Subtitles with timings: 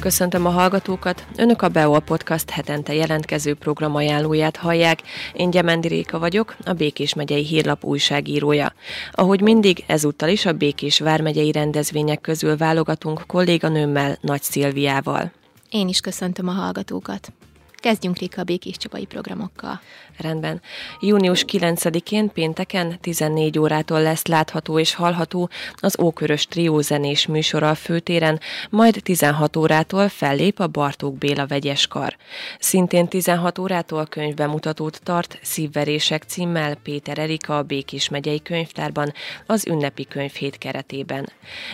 [0.00, 5.02] Köszöntöm a hallgatókat, Önök a Beol Podcast hetente jelentkező programajánlóját hallják.
[5.32, 8.72] Én Gyemendi Réka vagyok, a Békés megyei hírlap újságírója.
[9.12, 15.32] Ahogy mindig, ezúttal is a Békés vármegyei rendezvények közül válogatunk kolléganőmmel, Nagy Szilviával.
[15.70, 17.32] Én is köszöntöm a hallgatókat.
[17.80, 19.80] Kezdjünk Réka a Békés Csabai programokkal.
[20.18, 20.62] Rendben.
[21.00, 27.74] Június 9-én pénteken 14 órától lesz látható és hallható az Ókörös Trió zenés műsora a
[27.74, 28.40] főtéren,
[28.70, 32.16] majd 16 órától fellép a Bartók Béla vegyes kar.
[32.58, 39.12] Szintén 16 órától könyvbemutatót tart Szívverések címmel Péter Erika a Békés megyei könyvtárban
[39.46, 41.28] az ünnepi könyvhét keretében.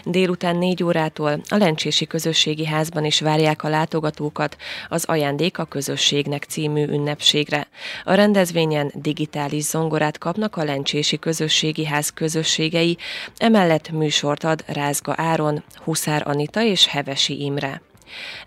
[0.05, 4.57] Délután 4 órától a Lencsési Közösségi Házban is várják a látogatókat
[4.89, 5.65] az Ajándék a
[5.97, 7.69] Közösségnek című ünnepségre.
[8.05, 12.97] A rend rendezvényen digitális zongorát kapnak a Lencsési Közösségi Ház közösségei,
[13.37, 17.86] emellett műsort ad Rázga Áron, Huszár Anita és Hevesi Imre.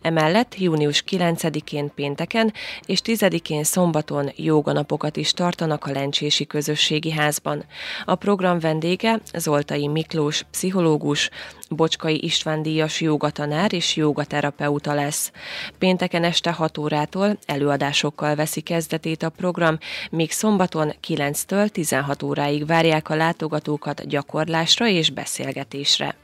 [0.01, 2.53] Emellett június 9-én pénteken
[2.85, 7.65] és 10-én szombaton jóganapokat is tartanak a Lencsési Közösségi Házban.
[8.05, 11.29] A program vendége Zoltai Miklós, pszichológus,
[11.69, 15.31] Bocskai István díjas jogatanár és jogaterapeuta lesz.
[15.77, 19.77] Pénteken este 6 órától előadásokkal veszi kezdetét a program,
[20.11, 26.15] míg szombaton 9-től 16 óráig várják a látogatókat gyakorlásra és beszélgetésre.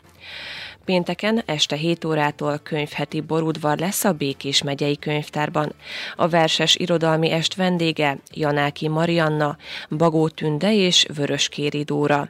[0.85, 5.73] Pénteken este 7 órától könyvheti borudvar lesz a Békés megyei könyvtárban.
[6.15, 9.57] A verses irodalmi est vendége Janáki Marianna,
[9.89, 12.29] Bagó Tünde és Vöröskéri Dóra.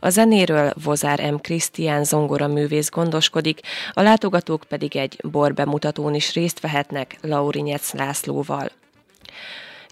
[0.00, 1.36] A zenéről Vozár M.
[1.36, 3.60] Krisztián zongora művész gondoskodik,
[3.92, 8.70] a látogatók pedig egy borbemutatón is részt vehetnek Laurinyec Lászlóval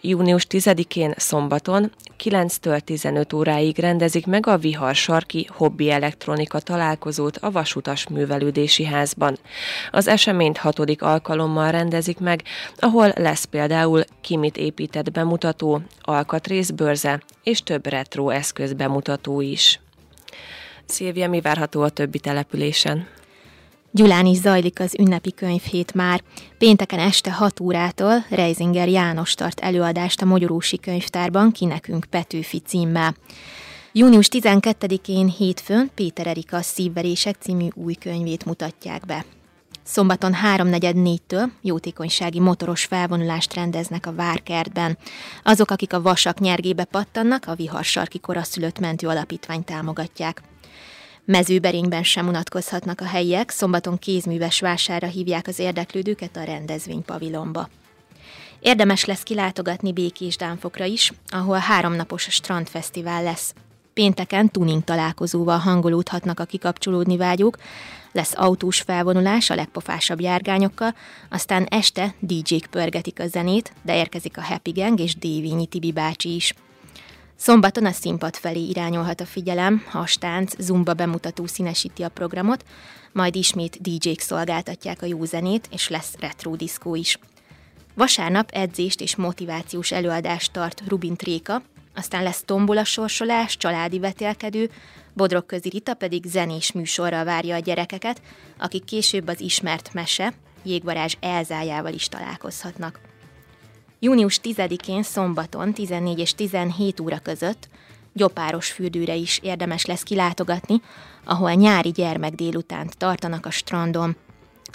[0.03, 1.92] június 10-én szombaton
[2.25, 9.38] 9-től 15 óráig rendezik meg a Vihar Sarki Hobbi Elektronika találkozót a Vasutas Művelődési Házban.
[9.91, 12.43] Az eseményt hatodik alkalommal rendezik meg,
[12.78, 19.81] ahol lesz például kimit épített bemutató, alkatrészbörze és több retro eszköz bemutató is.
[20.84, 23.09] Szilvia, mi várható a többi településen?
[23.94, 26.22] Gyulán is zajlik az ünnepi könyvhét már.
[26.58, 33.14] Pénteken este 6 órától Reisinger János tart előadást a Magyarósi Könyvtárban, ki nekünk Petőfi címmel.
[33.92, 39.25] Június 12-én hétfőn Péter Erika Szívverések című új könyvét mutatják be.
[39.82, 44.98] Szombaton 3.44-től jótékonysági motoros felvonulást rendeznek a Várkertben.
[45.42, 50.42] Azok, akik a vasak nyergébe pattannak, a Viharsarki Koraszülött Mentő Alapítvány támogatják.
[51.25, 57.69] Mezőberényben sem unatkozhatnak a helyiek, szombaton kézműves vására hívják az érdeklődőket a rendezvénypavilonba.
[58.60, 63.55] Érdemes lesz kilátogatni Békés Dánfokra is, ahol háromnapos strandfesztivál lesz.
[63.93, 67.56] Pénteken tuning találkozóval hangolódhatnak a kikapcsolódni vágyók,
[68.12, 70.94] lesz autós felvonulás a legpofásabb járgányokkal,
[71.31, 76.34] aztán este DJ-k pörgetik a zenét, de érkezik a Happy Gang és Dévényi Tibi bácsi
[76.34, 76.55] is.
[77.42, 82.64] Szombaton a színpad felé irányolhat a figyelem, a stánc zumba bemutató színesíti a programot,
[83.12, 87.19] majd ismét DJ-k szolgáltatják a jó zenét, és lesz retro diszkó is.
[87.94, 91.62] Vasárnap edzést és motivációs előadást tart Rubin Tréka,
[91.94, 94.70] aztán lesz tombola sorsolás, családi vetélkedő,
[95.14, 98.22] Bodrog közi Rita pedig zenés műsorra várja a gyerekeket,
[98.58, 100.32] akik később az ismert mese,
[100.62, 103.12] jégvarázs Elzájával is találkozhatnak.
[104.04, 107.68] Június 10-én szombaton 14 és 17 óra között
[108.12, 110.80] Gyopáros fürdőre is érdemes lesz kilátogatni,
[111.24, 114.16] ahol nyári gyermek délutánt tartanak a strandon.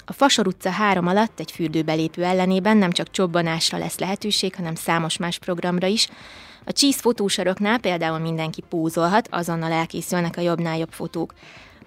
[0.06, 5.16] A Fasor utca 3 alatt egy fürdőbelépő ellenében nem csak csobbanásra lesz lehetőség, hanem számos
[5.16, 6.08] más programra is.
[6.64, 11.34] A csísz fotósaroknál például mindenki pózolhat, azonnal elkészülnek a jobbnál jobb fotók.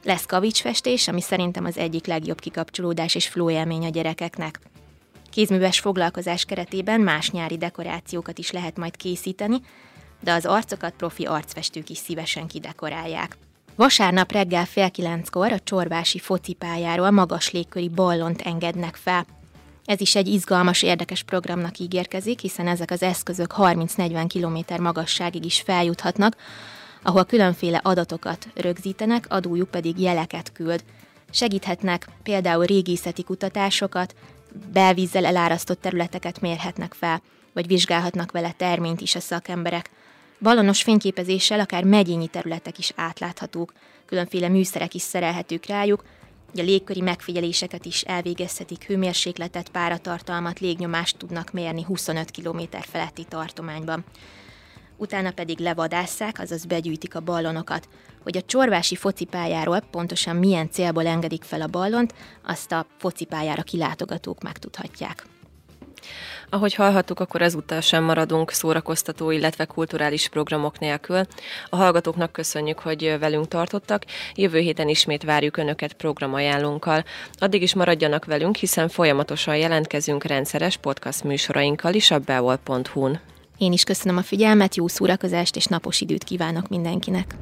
[0.04, 4.60] Lesz kavicsfestés, ami szerintem az egyik legjobb kikapcsolódás és flow a gyerekeknek.
[5.32, 9.62] Kézműves foglalkozás keretében más nyári dekorációkat is lehet majd készíteni,
[10.24, 13.38] de az arcokat profi arcfestők is szívesen kidekorálják.
[13.76, 19.26] Vasárnap reggel fél kilenckor a csorvási focipályáról magas légköri ballont engednek fel.
[19.86, 25.62] Ez is egy izgalmas, érdekes programnak ígérkezik, hiszen ezek az eszközök 30-40 km magasságig is
[25.62, 26.36] feljuthatnak,
[27.04, 30.84] ahol különféle adatokat rögzítenek, adójuk pedig jeleket küld.
[31.30, 34.16] Segíthetnek például régészeti kutatásokat,
[34.74, 37.22] belvízzel elárasztott területeket mérhetnek fel,
[37.54, 39.90] vagy vizsgálhatnak vele terményt is a szakemberek.
[40.40, 43.74] Balonos fényképezéssel akár megyényi területek is átláthatók,
[44.06, 46.04] különféle műszerek is szerelhetők rájuk,
[46.58, 54.04] a légköri megfigyeléseket is elvégezhetik, hőmérsékletet, páratartalmat, légnyomást tudnak mérni 25 km feletti tartományban.
[54.98, 57.88] Utána pedig levadásszák, azaz begyűjtik a ballonokat.
[58.24, 62.14] Hogy a csorvási focipályáról pontosan milyen célból engedik fel a ballont,
[62.46, 65.26] azt a focipályára kilátogatók megtudhatják.
[66.50, 71.22] Ahogy hallhattuk, akkor ezúttal sem maradunk szórakoztató, illetve kulturális programok nélkül.
[71.70, 74.04] A hallgatóknak köszönjük, hogy velünk tartottak.
[74.36, 77.04] Jövő héten ismét várjuk Önöket programajánlónkkal.
[77.38, 83.20] Addig is maradjanak velünk, hiszen folyamatosan jelentkezünk rendszeres podcast műsorainkkal is a beol.hu-n.
[83.62, 87.36] Én is köszönöm a figyelmet, jó szórakozást és napos időt kívánok mindenkinek.